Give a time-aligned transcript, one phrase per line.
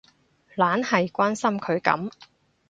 [0.55, 2.11] 懶係關心佢噉